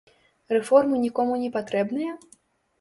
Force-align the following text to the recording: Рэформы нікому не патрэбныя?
Рэформы 0.57 1.03
нікому 1.05 1.39
не 1.45 1.53
патрэбныя? 1.61 2.19